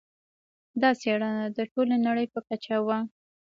دا 0.81 0.89
څېړنه 1.01 1.45
د 1.57 1.59
ټولې 1.71 1.95
نړۍ 2.07 2.25
په 2.33 2.39
کچه 2.47 2.75
وه. 2.85 2.97